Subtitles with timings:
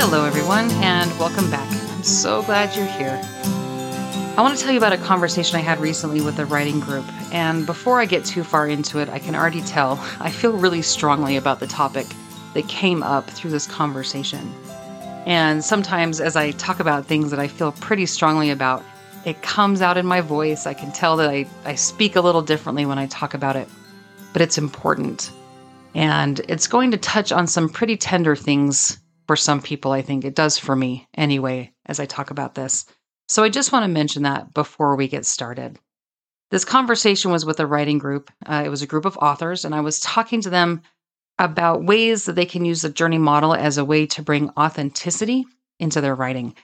[0.00, 1.68] Hello, everyone, and welcome back.
[1.70, 3.20] I'm so glad you're here.
[4.36, 7.04] I want to tell you about a conversation I had recently with a writing group.
[7.32, 10.82] And before I get too far into it, I can already tell I feel really
[10.82, 12.06] strongly about the topic
[12.54, 14.54] that came up through this conversation.
[15.26, 18.84] And sometimes, as I talk about things that I feel pretty strongly about,
[19.26, 20.64] it comes out in my voice.
[20.64, 23.68] I can tell that I, I speak a little differently when I talk about it,
[24.32, 25.32] but it's important.
[25.96, 30.24] And it's going to touch on some pretty tender things for some people, I think.
[30.24, 32.86] It does for me anyway, as I talk about this.
[33.28, 35.78] So I just want to mention that before we get started.
[36.50, 38.30] This conversation was with a writing group.
[38.44, 40.80] Uh, it was a group of authors, and I was talking to them
[41.38, 45.44] about ways that they can use the journey model as a way to bring authenticity
[45.78, 46.54] into their writing.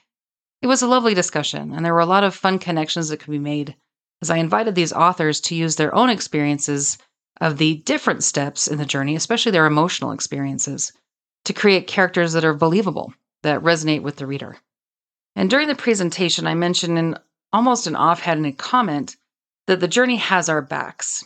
[0.63, 3.31] It was a lovely discussion, and there were a lot of fun connections that could
[3.31, 3.77] be made
[4.23, 6.97] as I invited these authors to use their own experiences
[7.43, 10.93] of the different steps in the journey, especially their emotional experiences,
[11.45, 14.57] to create characters that are believable, that resonate with the reader.
[15.37, 17.19] And during the presentation, I mentioned in
[17.53, 19.17] almost an offhanded comment
[19.67, 21.25] that the journey has our backs.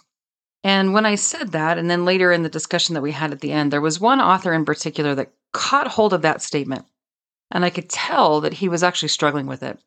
[0.65, 3.41] And when I said that, and then later in the discussion that we had at
[3.41, 6.85] the end, there was one author in particular that caught hold of that statement.
[7.51, 9.79] And I could tell that he was actually struggling with it.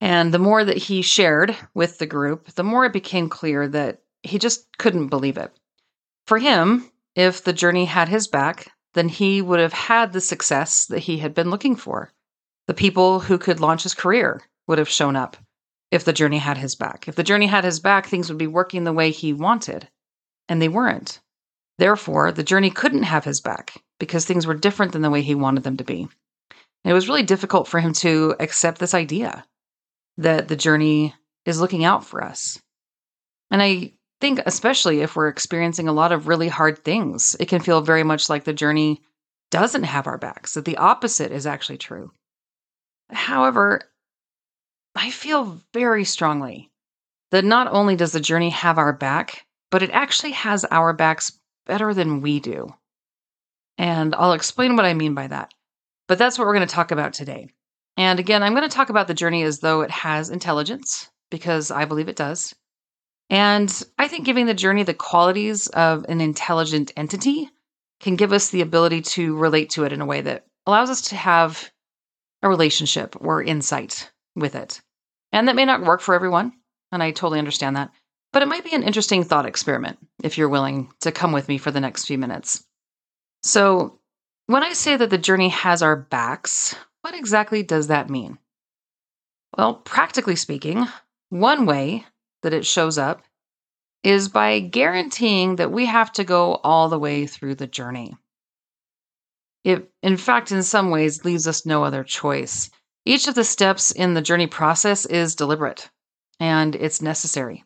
[0.00, 4.02] And the more that he shared with the group, the more it became clear that
[4.22, 5.52] he just couldn't believe it.
[6.26, 10.86] For him, if the journey had his back, then he would have had the success
[10.86, 12.12] that he had been looking for.
[12.66, 15.36] The people who could launch his career would have shown up
[15.90, 17.08] if the journey had his back.
[17.08, 19.88] If the journey had his back, things would be working the way he wanted,
[20.48, 21.20] and they weren't.
[21.78, 25.34] Therefore, the journey couldn't have his back because things were different than the way he
[25.34, 26.08] wanted them to be.
[26.84, 29.44] And it was really difficult for him to accept this idea
[30.18, 32.60] that the journey is looking out for us.
[33.50, 37.60] And I think, especially if we're experiencing a lot of really hard things, it can
[37.60, 39.02] feel very much like the journey
[39.50, 42.12] doesn't have our backs, that the opposite is actually true.
[43.10, 43.80] However,
[44.94, 46.70] I feel very strongly
[47.30, 51.38] that not only does the journey have our back, but it actually has our backs
[51.66, 52.74] better than we do.
[53.78, 55.52] And I'll explain what I mean by that.
[56.08, 57.48] But that's what we're going to talk about today.
[57.96, 61.70] And again, I'm going to talk about the journey as though it has intelligence, because
[61.70, 62.54] I believe it does.
[63.30, 67.48] And I think giving the journey the qualities of an intelligent entity
[68.00, 71.02] can give us the ability to relate to it in a way that allows us
[71.02, 71.70] to have
[72.42, 74.80] a relationship or insight with it.
[75.32, 76.52] And that may not work for everyone,
[76.90, 77.92] and I totally understand that.
[78.32, 81.58] But it might be an interesting thought experiment if you're willing to come with me
[81.58, 82.64] for the next few minutes.
[83.42, 83.98] So,
[84.46, 88.38] when I say that the journey has our backs, what exactly does that mean?
[89.56, 90.86] Well, practically speaking,
[91.28, 92.06] one way
[92.42, 93.22] that it shows up
[94.02, 98.16] is by guaranteeing that we have to go all the way through the journey.
[99.62, 102.70] It, in fact, in some ways, leaves us no other choice.
[103.04, 105.90] Each of the steps in the journey process is deliberate
[106.38, 107.64] and it's necessary.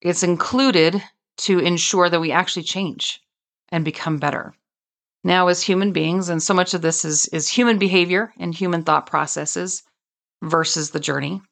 [0.00, 1.02] It's included
[1.38, 3.20] to ensure that we actually change
[3.68, 4.54] and become better.
[5.24, 8.82] Now, as human beings, and so much of this is, is human behavior and human
[8.82, 9.82] thought processes
[10.42, 11.42] versus the journey.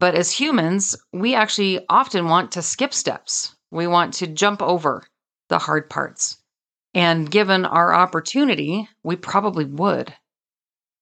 [0.00, 3.54] But as humans, we actually often want to skip steps.
[3.70, 5.06] We want to jump over
[5.50, 6.38] the hard parts.
[6.94, 10.14] And given our opportunity, we probably would.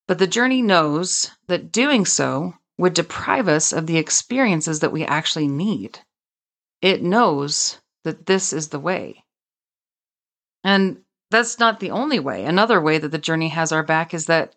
[0.08, 5.04] But the journey knows that doing so would deprive us of the experiences that we
[5.04, 6.00] actually need.
[6.82, 9.22] It knows that this is the way.
[10.64, 12.44] And that's not the only way.
[12.44, 14.56] Another way that the journey has our back is that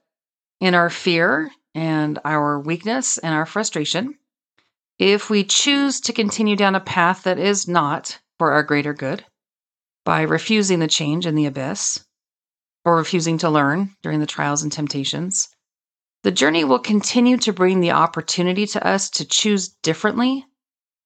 [0.60, 4.18] in our fear and our weakness and our frustration,
[5.02, 9.26] if we choose to continue down a path that is not for our greater good,
[10.06, 12.06] by refusing the change in the abyss
[12.86, 15.50] or refusing to learn during the trials and temptations,
[16.22, 20.46] the journey will continue to bring the opportunity to us to choose differently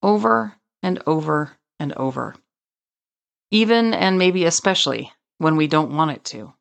[0.04, 2.36] over and over and over,
[3.50, 6.54] even and maybe especially when we don't want it to.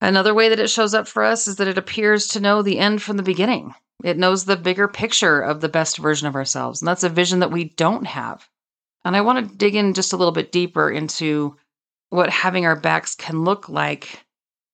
[0.00, 2.80] Another way that it shows up for us is that it appears to know the
[2.80, 3.72] end from the beginning.
[4.02, 7.40] It knows the bigger picture of the best version of ourselves, and that's a vision
[7.40, 8.48] that we don't have.
[9.04, 11.56] And I want to dig in just a little bit deeper into
[12.10, 14.24] what having our backs can look like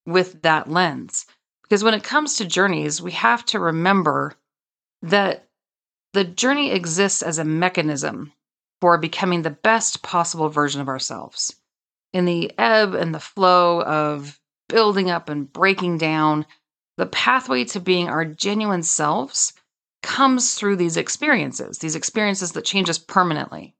[0.07, 1.27] with that lens.
[1.63, 4.35] Because when it comes to journeys, we have to remember
[5.03, 5.49] that
[6.13, 8.33] the journey exists as a mechanism
[8.81, 11.55] for becoming the best possible version of ourselves.
[12.13, 16.47] In the ebb and the flow of building up and breaking down,
[17.01, 19.55] the pathway to being our genuine selves
[20.03, 23.75] comes through these experiences, these experiences that change us permanently.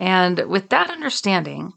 [0.00, 1.74] And with that understanding,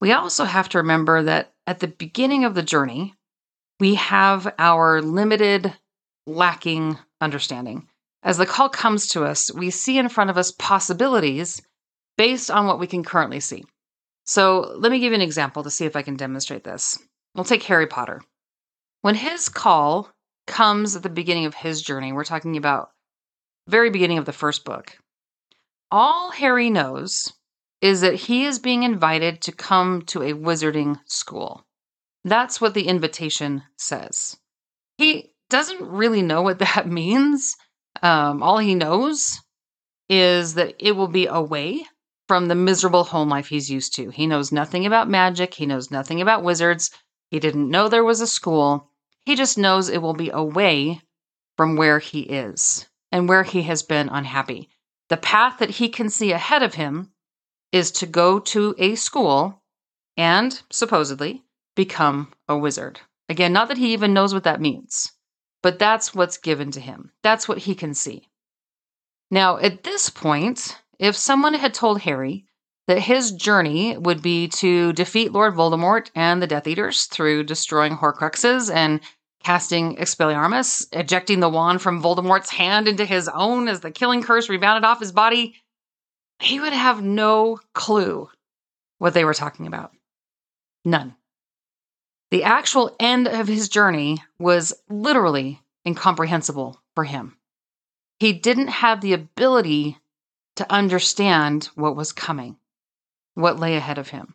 [0.00, 3.14] we also have to remember that at the beginning of the journey,
[3.82, 5.74] We have our limited,
[6.24, 7.88] lacking understanding.
[8.22, 11.60] As the call comes to us, we see in front of us possibilities
[12.16, 13.64] based on what we can currently see.
[14.24, 16.96] So let me give you an example to see if I can demonstrate this.
[17.34, 18.22] We'll take Harry Potter.
[19.02, 20.10] When his call
[20.46, 22.90] comes at the beginning of his journey, we're talking about
[23.66, 24.96] very beginning of the first book.
[25.90, 27.32] All Harry knows
[27.80, 31.66] is that he is being invited to come to a wizarding school.
[32.24, 34.36] That's what the invitation says.
[34.98, 37.56] He doesn't really know what that means.
[38.02, 39.40] Um, all he knows
[40.08, 41.84] is that it will be away
[42.28, 44.10] from the miserable home life he's used to.
[44.10, 46.90] He knows nothing about magic, he knows nothing about wizards,
[47.32, 48.91] he didn't know there was a school.
[49.24, 51.00] He just knows it will be away
[51.56, 54.68] from where he is and where he has been unhappy.
[55.08, 57.12] The path that he can see ahead of him
[57.70, 59.62] is to go to a school
[60.16, 61.42] and supposedly
[61.74, 63.00] become a wizard.
[63.28, 65.12] Again, not that he even knows what that means,
[65.62, 67.12] but that's what's given to him.
[67.22, 68.28] That's what he can see.
[69.30, 72.46] Now, at this point, if someone had told Harry
[72.92, 77.96] that his journey would be to defeat Lord Voldemort and the Death Eaters through destroying
[77.96, 79.00] Horcruxes and
[79.42, 84.50] casting Expelliarmus, ejecting the wand from Voldemort's hand into his own as the killing curse
[84.50, 85.54] rebounded off his body,
[86.38, 88.28] he would have no clue
[88.98, 89.92] what they were talking about.
[90.84, 91.14] None.
[92.30, 97.38] The actual end of his journey was literally incomprehensible for him.
[98.20, 99.96] He didn't have the ability
[100.56, 102.58] to understand what was coming,
[103.34, 104.34] what lay ahead of him.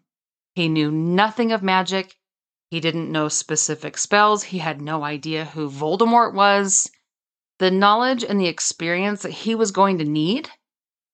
[0.56, 2.16] He knew nothing of magic.
[2.70, 4.44] He didn't know specific spells.
[4.44, 6.90] He had no idea who Voldemort was.
[7.60, 10.50] The knowledge and the experience that he was going to need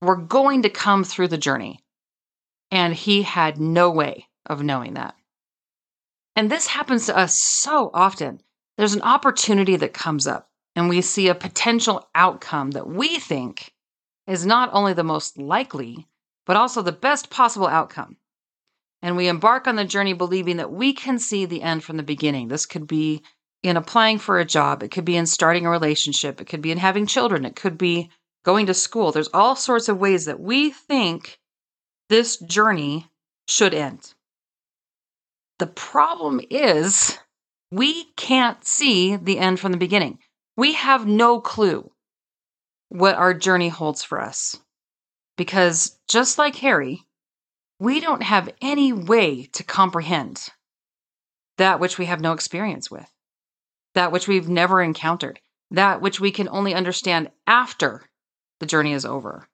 [0.02, 1.80] were going to come through the journey.
[2.72, 5.16] And he had no way of knowing that.
[6.36, 8.42] And this happens to us so often.
[8.78, 13.72] There's an opportunity that comes up, and we see a potential outcome that we think
[14.26, 16.08] is not only the most likely,
[16.46, 18.18] but also the best possible outcome.
[19.02, 22.04] And we embark on the journey believing that we can see the end from the
[22.04, 22.48] beginning.
[22.48, 23.22] This could be
[23.62, 26.72] in applying for a job, it could be in starting a relationship, it could be
[26.72, 28.10] in having children, it could be
[28.44, 29.12] going to school.
[29.12, 31.40] There's all sorts of ways that we think
[32.10, 33.08] this journey
[33.48, 34.14] should end.
[35.60, 37.18] The problem is
[37.72, 40.20] we can't see the end from the beginning.
[40.58, 41.90] We have no clue
[42.90, 44.60] what our journey holds for us.
[45.38, 47.04] Because just like Harry,
[47.80, 50.50] we don't have any way to comprehend
[51.58, 53.10] that which we have no experience with,
[53.94, 55.40] that which we've never encountered,
[55.72, 58.04] that which we can only understand after
[58.60, 59.48] the journey is over.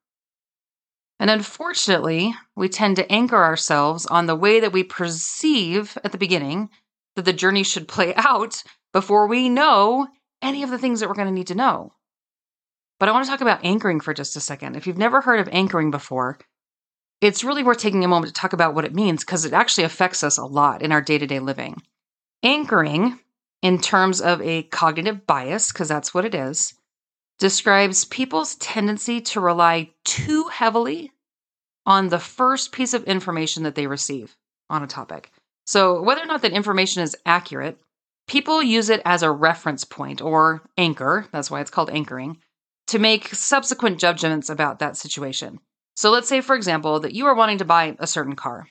[1.19, 6.17] And unfortunately, we tend to anchor ourselves on the way that we perceive at the
[6.17, 6.69] beginning
[7.15, 10.07] that the journey should play out before we know
[10.41, 11.93] any of the things that we're going to need to know.
[12.99, 14.75] But I want to talk about anchoring for just a second.
[14.75, 16.37] If you've never heard of anchoring before,
[17.21, 19.85] it's really worth taking a moment to talk about what it means because it actually
[19.85, 21.81] affects us a lot in our day to day living.
[22.43, 23.19] Anchoring,
[23.61, 26.73] in terms of a cognitive bias, because that's what it is,
[27.39, 31.11] describes people's tendency to rely too heavily
[31.85, 34.35] on the first piece of information that they receive
[34.69, 35.31] on a topic.
[35.65, 37.79] So, whether or not that information is accurate,
[38.27, 42.37] people use it as a reference point or anchor, that's why it's called anchoring,
[42.89, 45.59] to make subsequent judgments about that situation.
[45.95, 48.67] So let's say, for example, that you are wanting to buy a certain car.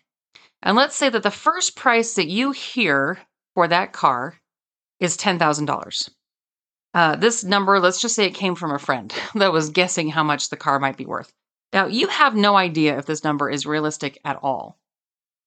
[0.62, 3.18] And let's say that the first price that you hear
[3.54, 4.40] for that car
[4.98, 6.10] is $10,000.
[6.94, 10.24] Uh, this number, let's just say it came from a friend that was guessing how
[10.24, 11.32] much the car might be worth.
[11.72, 14.78] Now, you have no idea if this number is realistic at all.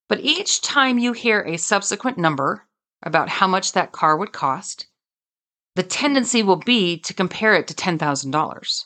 [0.08, 2.68] But each time you hear a subsequent number
[3.02, 4.88] about how much that car would cost,
[5.76, 8.84] the tendency will be to compare it to $10,000.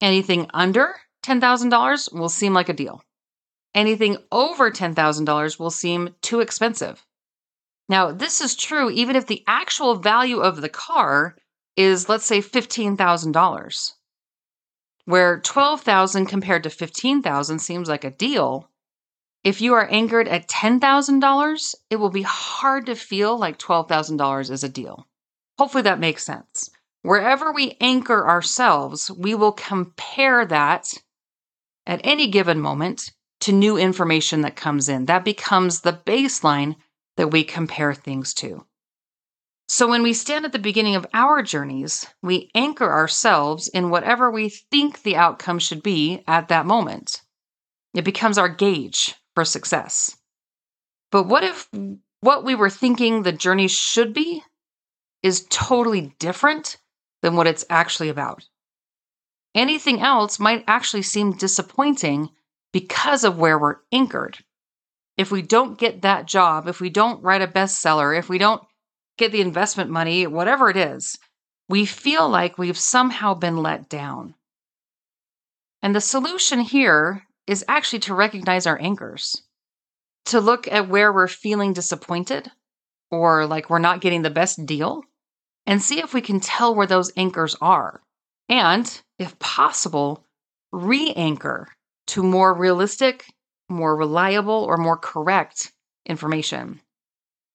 [0.00, 3.02] Anything under $10,000 will seem like a deal.
[3.74, 7.04] Anything over $10,000 will seem too expensive.
[7.88, 11.36] Now, this is true even if the actual value of the car
[11.76, 13.92] is, let's say, $15,000.
[15.04, 18.70] Where 12,000 compared to 15,000 seems like a deal,
[19.42, 24.62] if you are anchored at $10,000, it will be hard to feel like $12,000 is
[24.62, 25.07] a deal.
[25.58, 26.70] Hopefully that makes sense.
[27.02, 30.94] Wherever we anchor ourselves, we will compare that
[31.86, 33.10] at any given moment
[33.40, 35.06] to new information that comes in.
[35.06, 36.76] That becomes the baseline
[37.16, 38.64] that we compare things to.
[39.68, 44.30] So when we stand at the beginning of our journeys, we anchor ourselves in whatever
[44.30, 47.20] we think the outcome should be at that moment.
[47.94, 50.16] It becomes our gauge for success.
[51.10, 51.68] But what if
[52.20, 54.42] what we were thinking the journey should be
[55.22, 56.76] is totally different
[57.22, 58.44] than what it's actually about.
[59.54, 62.30] Anything else might actually seem disappointing
[62.72, 64.38] because of where we're anchored.
[65.16, 68.62] If we don't get that job, if we don't write a bestseller, if we don't
[69.16, 71.18] get the investment money, whatever it is,
[71.68, 74.34] we feel like we've somehow been let down.
[75.82, 79.42] And the solution here is actually to recognize our anchors,
[80.26, 82.50] to look at where we're feeling disappointed
[83.10, 85.02] or like we're not getting the best deal,
[85.68, 88.00] and see if we can tell where those anchors are.
[88.48, 90.24] And, if possible,
[90.72, 91.68] re anchor
[92.08, 93.26] to more realistic,
[93.68, 95.70] more reliable, or more correct
[96.06, 96.80] information.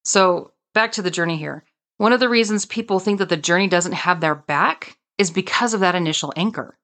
[0.06, 1.66] So, back to the journey here.
[1.98, 5.74] One of the reasons people think that the journey doesn't have their back is because
[5.74, 6.78] of that initial anchor.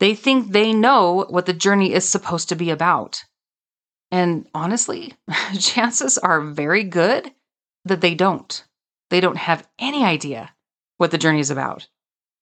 [0.00, 3.22] They think they know what the journey is supposed to be about.
[4.10, 5.14] And honestly,
[5.58, 7.30] chances are very good
[7.84, 8.64] that they don't.
[9.10, 10.50] They don't have any idea
[11.02, 11.88] what the journey is about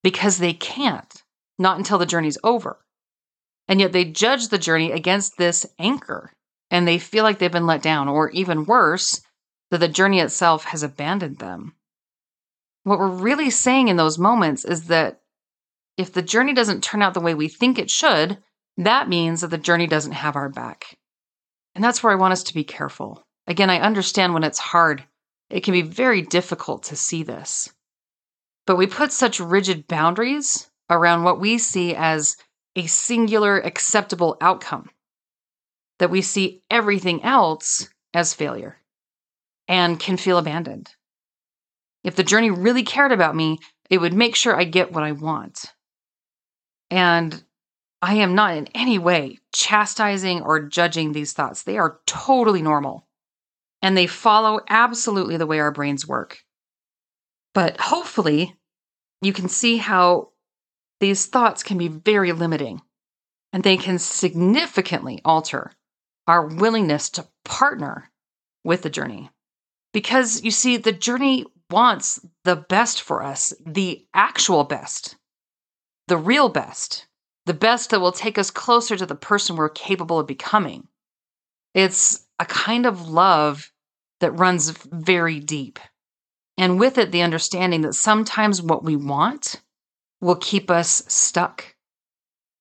[0.02, 1.22] because they can't,
[1.58, 2.78] not until the journey's over.
[3.66, 6.32] And yet they judge the journey against this anchor
[6.70, 9.22] and they feel like they've been let down, or even worse,
[9.70, 11.74] that the journey itself has abandoned them.
[12.84, 15.20] What we're really saying in those moments is that
[15.96, 18.38] if the journey doesn't turn out the way we think it should,
[18.76, 20.96] that means that the journey doesn't have our back.
[21.74, 23.24] And that's where I want us to be careful.
[23.46, 25.04] Again, I understand when it's hard,
[25.48, 27.68] it can be very difficult to see this.
[28.70, 32.36] But we put such rigid boundaries around what we see as
[32.76, 34.90] a singular acceptable outcome,
[35.98, 38.76] that we see everything else as failure
[39.66, 40.94] and can feel abandoned.
[42.04, 43.58] If the journey really cared about me,
[43.90, 45.74] it would make sure I get what I want.
[46.92, 47.42] And
[48.00, 51.64] I am not in any way chastising or judging these thoughts.
[51.64, 53.08] They are totally normal
[53.82, 56.44] and they follow absolutely the way our brains work.
[57.52, 58.56] But hopefully,
[59.22, 60.30] you can see how
[61.00, 62.82] these thoughts can be very limiting
[63.52, 65.72] and they can significantly alter
[66.26, 68.10] our willingness to partner
[68.64, 69.30] with the journey.
[69.92, 75.16] Because you see, the journey wants the best for us, the actual best,
[76.06, 77.06] the real best,
[77.46, 80.86] the best that will take us closer to the person we're capable of becoming.
[81.74, 83.72] It's a kind of love
[84.20, 85.78] that runs very deep.
[86.60, 89.62] And with it, the understanding that sometimes what we want
[90.20, 91.74] will keep us stuck,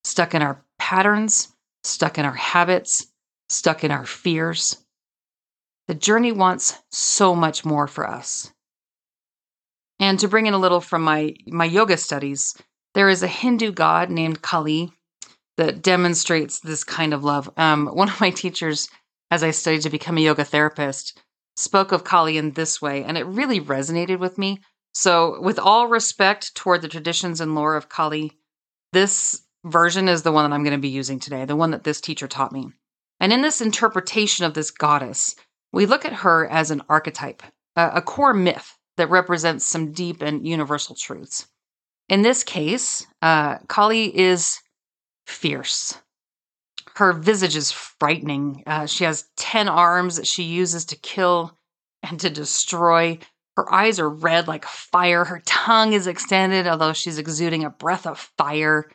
[0.05, 1.49] stuck in our patterns,
[1.83, 3.07] stuck in our habits,
[3.49, 4.77] stuck in our fears.
[5.89, 8.53] The journey wants so much more for us.
[9.99, 12.55] And to bring in a little from my, my yoga studies,
[12.93, 14.93] there is a Hindu god named Kali
[15.57, 17.49] that demonstrates this kind of love.
[17.57, 18.87] Um, one of my teachers,
[19.29, 21.21] as I studied to become a yoga therapist,
[21.59, 24.61] spoke of Kali in this way, and it really resonated with me.
[24.93, 28.31] So, with all respect toward the traditions and lore of Kali,
[28.93, 31.83] this version is the one that I'm going to be using today, the one that
[31.83, 32.69] this teacher taught me.
[33.19, 35.35] And in this interpretation of this goddess,
[35.71, 37.43] we look at her as an archetype,
[37.75, 41.47] a, core myth that represents some deep and universal truths.
[42.07, 44.59] In this case, uh, Kali is
[45.27, 45.95] fierce.
[46.95, 48.63] Her visage is frightening.
[48.65, 51.55] Uh, she has 10 arms that she uses to kill
[52.03, 53.19] and to destroy.
[53.55, 55.25] Her eyes are red like fire.
[55.25, 58.89] Her tongue is extended, although she's exuding a breath of fire.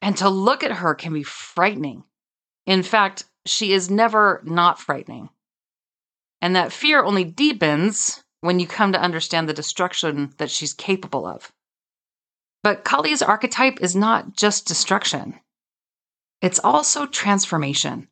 [0.00, 2.04] And to look at her can be frightening.
[2.66, 5.30] In fact, she is never not frightening.
[6.40, 11.26] And that fear only deepens when you come to understand the destruction that she's capable
[11.26, 11.50] of.
[12.62, 15.40] But Kali's archetype is not just destruction,
[16.40, 18.08] it's also transformation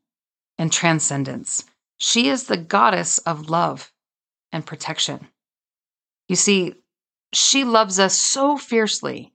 [0.59, 1.65] and transcendence.
[1.99, 3.93] She is the goddess of love
[4.53, 5.29] and protection.
[6.29, 6.75] You see,
[7.33, 9.33] she loves us so fiercely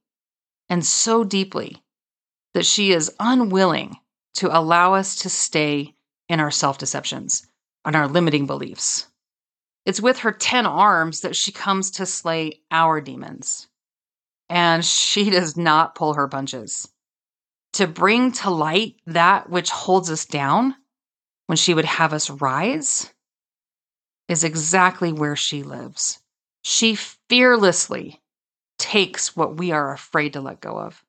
[0.69, 1.81] and so deeply
[2.53, 3.95] that she is unwilling
[4.35, 5.95] to allow us to stay
[6.27, 7.47] in our self deceptions
[7.85, 9.07] and our limiting beliefs.
[9.85, 13.67] It's with her 10 arms that she comes to slay our demons.
[14.49, 16.89] And she does not pull her punches
[17.73, 20.75] to bring to light that which holds us down
[21.47, 23.13] when she would have us rise
[24.27, 26.19] is exactly where she lives.
[26.63, 28.21] She fearlessly
[28.77, 31.03] takes what we are afraid to let go of,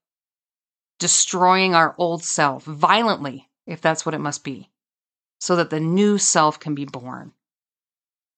[0.98, 4.70] destroying our old self violently, if that's what it must be,
[5.40, 7.32] so that the new self can be born.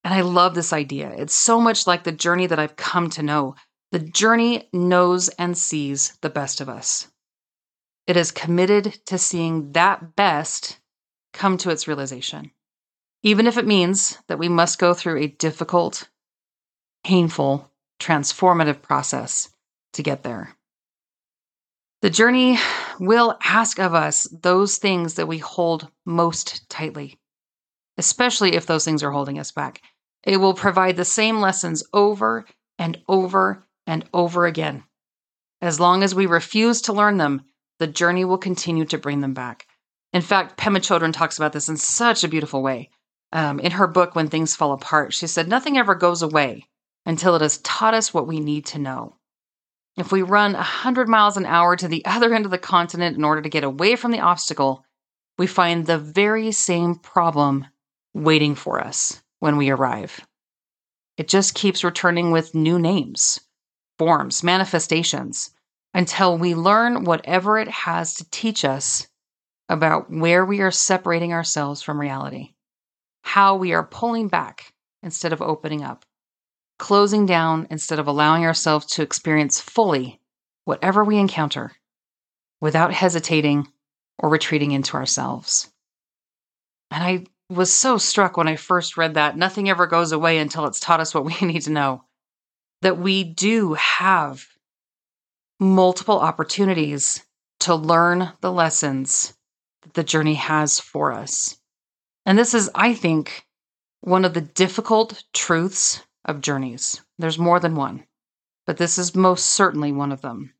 [0.04, 1.09] And I love this idea.
[1.16, 3.57] It's so much like the journey that I've come to know.
[3.90, 7.09] The journey knows and sees the best of us.
[8.07, 10.79] It is committed to seeing that best
[11.33, 12.51] come to its realization,
[13.23, 16.09] even if it means that we must go through a difficult,
[17.03, 19.49] painful, transformative process
[19.95, 20.55] to get there.
[22.03, 22.59] The journey
[23.01, 27.19] will ask of us those things that we hold most tightly,
[27.97, 29.81] especially if those things are holding us back.
[30.23, 32.45] It will provide the same lessons over
[32.79, 34.85] and over and over again.
[35.63, 37.43] As long as we refuse to learn them,
[37.78, 39.66] the journey will continue to bring them back.
[40.12, 42.90] In fact, Pema Chodron talks about this in such a beautiful way.
[43.33, 46.69] Um, in her book, When Things Fall Apart, she said, Nothing ever goes away
[47.04, 49.16] until it has taught us what we need to know.
[49.97, 53.25] If we run 100 miles an hour to the other end of the continent in
[53.25, 54.85] order to get away from the obstacle,
[55.37, 57.66] we find the very same problem
[58.14, 60.25] waiting for us when we arrive.
[61.16, 63.40] It just keeps returning with new names,
[63.99, 65.50] forms, manifestations,
[65.95, 69.07] until we learn whatever it has to teach us
[69.69, 72.55] about where we are separating ourselves from reality,
[73.23, 76.05] how we are pulling back instead of opening up
[76.79, 80.21] closing down instead of allowing ourselves to experience fully
[80.65, 81.73] whatever we encounter
[82.61, 83.67] without hesitating
[84.19, 85.71] or retreating into ourselves.
[86.91, 90.67] And I was so struck when I first read that nothing ever goes away until
[90.67, 92.05] it's taught us what we need to know.
[92.83, 94.47] That we do have
[95.61, 97.25] multiple opportunities
[97.61, 99.35] to learn the lessons
[99.83, 101.59] that the journey has for us.
[102.27, 103.45] And this is, I think,
[104.01, 107.01] one of the difficult truths of journeys.
[107.19, 108.05] There's more than one,
[108.67, 110.55] but this is most certainly one of them.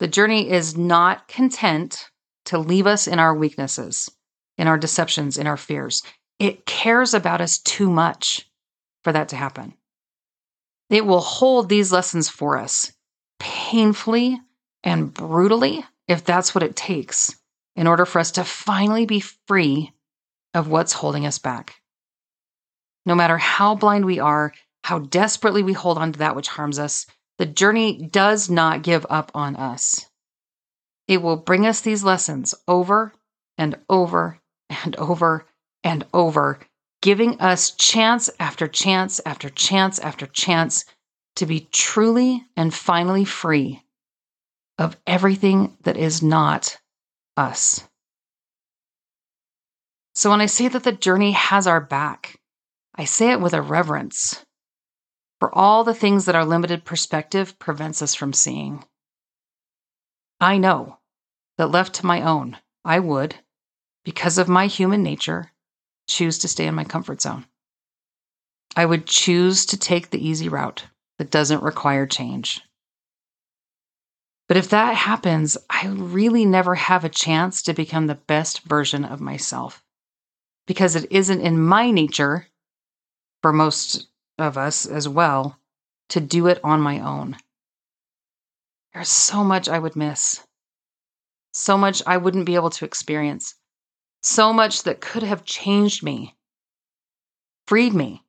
[0.00, 2.08] The journey is not content
[2.46, 4.10] to leave us in our weaknesses,
[4.56, 6.02] in our deceptions, in our fears.
[6.38, 8.48] It cares about us too much
[9.02, 9.74] for that to happen.
[10.88, 12.92] It will hold these lessons for us
[13.38, 14.40] painfully
[14.82, 17.36] and brutally if that's what it takes
[17.76, 19.92] in order for us to finally be free
[20.54, 21.80] of what's holding us back.
[23.06, 24.52] No matter how blind we are,
[24.84, 27.06] how desperately we hold on to that which harms us,
[27.38, 30.06] the journey does not give up on us.
[31.06, 33.12] It will bring us these lessons over
[33.56, 34.40] and over
[34.84, 35.46] and over
[35.84, 36.58] and over,
[37.00, 40.84] giving us chance after chance after chance after chance
[41.38, 43.82] to be truly and finally free
[44.76, 46.78] of everything that is not
[47.36, 47.86] us.
[50.14, 52.40] So when I say that the journey has our back,
[52.94, 54.44] I say it with a reverence
[55.38, 58.84] for all the things that our limited perspective prevents us from seeing.
[60.40, 60.98] I know
[61.56, 63.36] that left to my own, I would,
[64.04, 65.52] because of my human nature,
[66.08, 67.46] choose to stay in my comfort zone.
[68.74, 70.84] I would choose to take the easy route
[71.18, 72.62] that doesn't require change.
[74.46, 79.04] But if that happens, I really never have a chance to become the best version
[79.04, 79.84] of myself
[80.66, 82.46] because it isn't in my nature
[83.42, 85.58] for most of us as well
[86.08, 87.36] to do it on my own.
[88.94, 90.46] There's so much I would miss,
[91.52, 93.54] so much I wouldn't be able to experience,
[94.22, 96.36] so much that could have changed me,
[97.66, 98.24] freed me,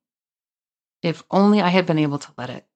[1.02, 2.69] if only I had been able to let it.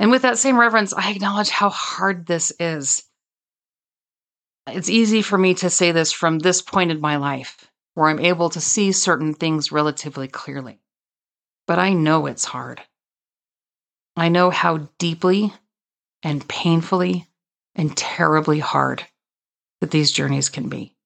[0.00, 3.04] And with that same reverence, I acknowledge how hard this is.
[4.66, 8.18] It's easy for me to say this from this point in my life, where I'm
[8.18, 10.80] able to see certain things relatively clearly
[11.70, 12.82] but I know it's hard.
[14.16, 15.52] I know how deeply
[16.20, 17.28] and painfully
[17.76, 19.06] and terribly hard
[19.80, 20.96] that these journeys can be.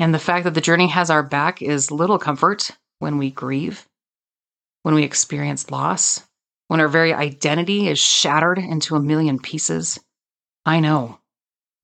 [0.00, 3.86] And the fact that the journey has our back is little comfort when we grieve,
[4.82, 6.24] when we experience loss,
[6.68, 9.98] when our very identity is shattered into a million pieces.
[10.64, 11.18] I know.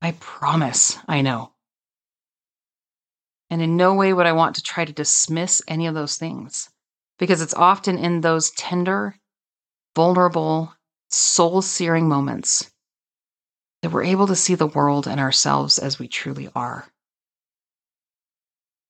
[0.01, 1.51] I promise I know.
[3.49, 6.69] And in no way would I want to try to dismiss any of those things
[7.19, 9.15] because it's often in those tender,
[9.95, 10.73] vulnerable,
[11.09, 12.69] soul searing moments
[13.81, 16.87] that we're able to see the world and ourselves as we truly are.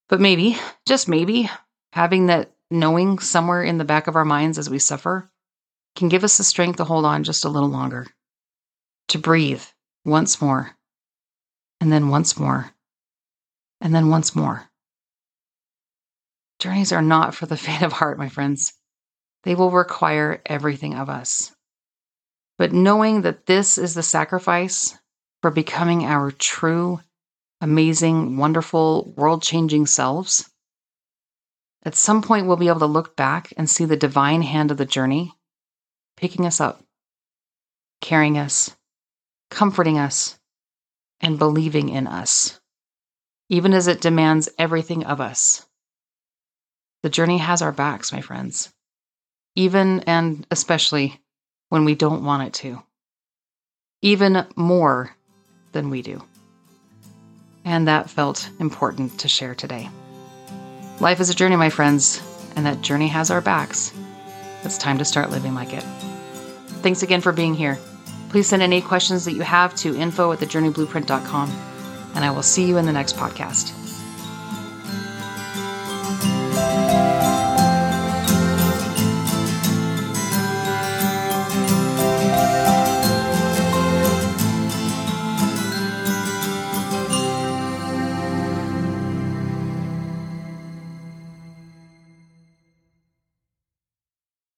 [0.07, 1.49] But maybe, just maybe,
[1.91, 5.29] having that knowing somewhere in the back of our minds as we suffer
[5.95, 8.07] can give us the strength to hold on just a little longer,
[9.09, 9.63] to breathe
[10.05, 10.71] once more,
[11.79, 12.71] and then once more,
[13.79, 14.69] and then once more.
[16.59, 18.73] Journeys are not for the faint of heart, my friends.
[19.43, 21.51] They will require everything of us.
[22.57, 24.97] But knowing that this is the sacrifice
[25.41, 27.01] for becoming our true,
[27.59, 30.49] amazing, wonderful, world changing selves,
[31.83, 34.77] at some point we'll be able to look back and see the divine hand of
[34.77, 35.33] the journey
[36.23, 36.81] picking us up,
[37.99, 38.73] carrying us,
[39.51, 40.39] comforting us,
[41.19, 42.61] and believing in us,
[43.49, 45.67] even as it demands everything of us.
[47.01, 48.71] The journey has our backs, my friends.
[49.55, 51.19] even and especially
[51.69, 52.81] when we don't want it to,
[54.01, 55.15] even more
[55.71, 56.23] than we do.
[57.65, 59.89] And that felt important to share today.
[60.99, 62.21] Life is a journey, my friends,
[62.55, 63.93] and that journey has our backs.
[64.63, 65.83] It's time to start living like it.
[66.83, 67.79] Thanks again for being here.
[68.29, 71.49] Please send any questions that you have to info at thejourneyblueprint.com,
[72.15, 73.82] and I will see you in the next podcast.